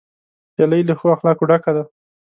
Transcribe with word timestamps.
هیلۍ 0.57 0.81
له 0.89 0.93
ښو 0.99 1.07
اخلاقو 1.15 1.47
ډکه 1.49 1.71
ده 1.77 1.83